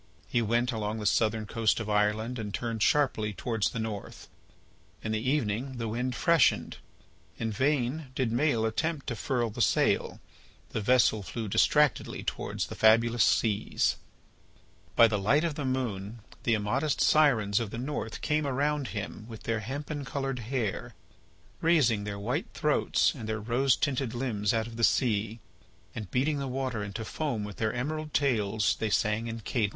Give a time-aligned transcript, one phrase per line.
[0.27, 4.29] He went along the southern coast of Ireland and turned sharply towards the north.
[5.03, 6.77] In the evening the wind freshened.
[7.37, 10.19] In vain did Maël attempt to furl the sail.
[10.71, 13.97] The vessel flew distractedly towards the fabulous seas.
[14.95, 19.27] By the light of the moon the immodest sirens of the North came around him
[19.27, 20.95] with their hempen coloured hair,
[21.61, 25.41] raising their white throats and their rose tinted limbs out of the sea;
[25.93, 28.97] and beating the water into foam with their emerald tails, they sang in cadence: Whither
[28.97, 29.69] go'st thou, gentle Maël, In thy trough distracted?